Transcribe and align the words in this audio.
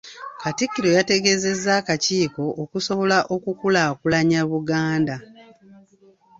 Katikkiro 0.41 0.89
yategeezezza 0.97 1.71
akakiiko 1.81 2.43
okusobola 2.61 3.17
okukulaakulanya 3.35 4.41
Buganda. 4.51 5.15